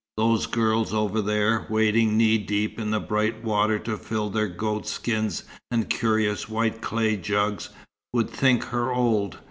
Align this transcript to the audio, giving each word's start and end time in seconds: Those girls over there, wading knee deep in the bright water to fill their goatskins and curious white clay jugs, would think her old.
Those 0.17 0.47
girls 0.47 0.95
over 0.95 1.21
there, 1.21 1.67
wading 1.69 2.17
knee 2.17 2.39
deep 2.39 2.79
in 2.79 2.89
the 2.89 2.99
bright 2.99 3.43
water 3.43 3.77
to 3.77 3.97
fill 3.97 4.31
their 4.31 4.47
goatskins 4.47 5.43
and 5.69 5.91
curious 5.91 6.49
white 6.49 6.81
clay 6.81 7.15
jugs, 7.17 7.69
would 8.11 8.31
think 8.31 8.63
her 8.63 8.91
old. 8.91 9.37